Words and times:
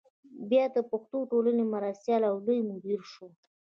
بیا 0.49 0.65
د 0.75 0.77
پښتو 0.89 1.17
ټولنې 1.31 1.63
مرستیال 1.73 2.21
او 2.29 2.35
لوی 2.45 2.59
مدیر 2.69 3.01
شو. 3.11 3.27